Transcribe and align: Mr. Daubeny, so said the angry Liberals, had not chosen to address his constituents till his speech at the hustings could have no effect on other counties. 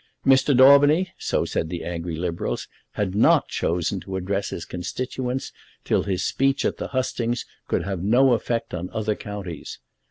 Mr. 0.25 0.57
Daubeny, 0.57 1.11
so 1.19 1.45
said 1.45 1.69
the 1.69 1.83
angry 1.83 2.15
Liberals, 2.15 2.67
had 2.93 3.13
not 3.13 3.49
chosen 3.49 3.99
to 3.99 4.15
address 4.15 4.49
his 4.49 4.65
constituents 4.65 5.51
till 5.85 6.01
his 6.01 6.25
speech 6.25 6.65
at 6.65 6.77
the 6.77 6.87
hustings 6.87 7.45
could 7.67 7.83
have 7.83 8.01
no 8.01 8.33
effect 8.33 8.73
on 8.73 8.89
other 8.93 9.13
counties. 9.13 9.77